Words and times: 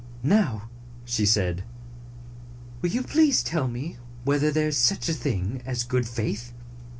"Now," 0.23 0.67
sihe 1.05 1.27
said, 1.27 1.63
"will 2.81 2.89
you 2.89 3.03
please 3.03 3.43
tell 3.43 3.67
me 3.67 3.97
whether 4.23 4.49
there 4.49 4.69
is 4.69 4.75
such 4.75 5.07
a 5.07 5.13
thing 5.13 5.61
as 5.63 5.83
good 5.83 6.07
faith 6.07 6.53